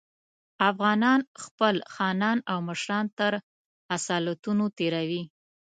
[0.69, 3.33] افغانان خپل خانان او مشران تر
[3.97, 5.23] اصالتونو تېروي.